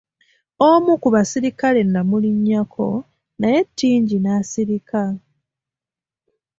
[0.69, 2.87] Omu ku basirikale n'amulinnyako,
[3.39, 5.03] naye Tingi n'asirika.